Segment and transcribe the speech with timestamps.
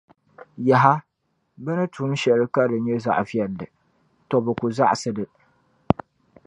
[0.67, 0.93] Yaha!
[1.63, 3.67] Bɛ ni tum shɛlika di nyɛ zaɣivɛlli,
[4.29, 4.35] tɔ!
[4.45, 5.25] Bɛ ku zaɣisi li.